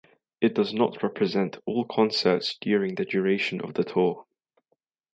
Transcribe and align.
It 0.41 0.55
does 0.55 0.73
not 0.73 1.03
represent 1.03 1.59
all 1.67 1.85
concerts 1.85 2.57
during 2.59 2.95
the 2.95 3.05
duration 3.05 3.61
of 3.61 3.75
the 3.75 3.83
tour. 3.83 4.25